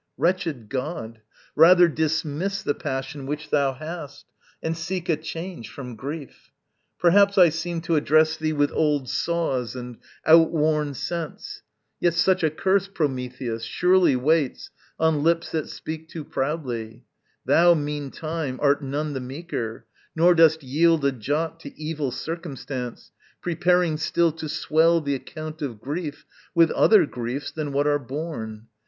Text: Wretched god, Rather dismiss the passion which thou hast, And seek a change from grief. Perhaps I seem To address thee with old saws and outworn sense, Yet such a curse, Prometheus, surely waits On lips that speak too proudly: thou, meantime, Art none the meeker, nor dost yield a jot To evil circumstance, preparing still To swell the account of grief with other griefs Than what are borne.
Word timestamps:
Wretched 0.17 0.67
god, 0.67 1.21
Rather 1.55 1.87
dismiss 1.87 2.63
the 2.63 2.73
passion 2.73 3.27
which 3.27 3.51
thou 3.51 3.73
hast, 3.73 4.25
And 4.63 4.75
seek 4.75 5.07
a 5.09 5.15
change 5.15 5.69
from 5.69 5.95
grief. 5.95 6.49
Perhaps 6.97 7.37
I 7.37 7.49
seem 7.49 7.81
To 7.81 7.95
address 7.95 8.35
thee 8.35 8.51
with 8.51 8.71
old 8.71 9.07
saws 9.07 9.75
and 9.75 9.99
outworn 10.25 10.95
sense, 10.95 11.61
Yet 11.99 12.15
such 12.15 12.41
a 12.43 12.49
curse, 12.49 12.87
Prometheus, 12.87 13.63
surely 13.63 14.15
waits 14.15 14.71
On 14.99 15.21
lips 15.21 15.51
that 15.51 15.69
speak 15.69 16.09
too 16.09 16.23
proudly: 16.23 17.05
thou, 17.45 17.75
meantime, 17.75 18.57
Art 18.59 18.81
none 18.81 19.13
the 19.13 19.19
meeker, 19.19 19.85
nor 20.15 20.33
dost 20.33 20.63
yield 20.63 21.05
a 21.05 21.11
jot 21.11 21.59
To 21.59 21.79
evil 21.79 22.09
circumstance, 22.09 23.11
preparing 23.39 23.97
still 23.97 24.31
To 24.31 24.49
swell 24.49 24.99
the 24.99 25.13
account 25.13 25.61
of 25.61 25.79
grief 25.79 26.25
with 26.55 26.71
other 26.71 27.05
griefs 27.05 27.51
Than 27.51 27.71
what 27.71 27.85
are 27.85 27.99
borne. 27.99 28.65